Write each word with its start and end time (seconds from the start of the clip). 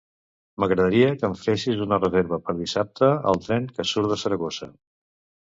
M'agradaria 0.61 1.11
que 1.19 1.27
em 1.29 1.35
fessis 1.41 1.83
una 1.87 1.99
reserva 2.05 2.41
per 2.47 2.57
dissabte 2.63 3.11
al 3.33 3.39
tren 3.45 3.69
que 3.77 3.87
surt 3.93 4.11
de 4.15 4.19
Saragossa. 4.25 4.73